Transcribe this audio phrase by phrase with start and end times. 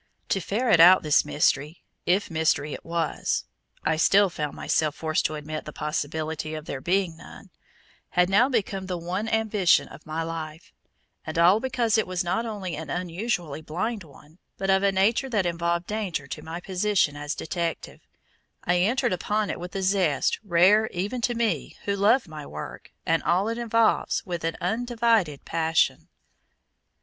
[0.29, 3.43] To ferret out this mystery, if mystery it was,
[3.83, 7.51] I still found myself forced to admit the possibility of there being none
[8.09, 10.73] had now become the one ambition of my life;
[11.23, 15.29] and all because it was not only an unusually blind one, but of a nature
[15.29, 18.01] that involved danger to my position as detective,
[18.63, 22.91] I entered upon it with a zest rare even to me who love my work
[23.05, 26.07] and all it involves with an undivided passion.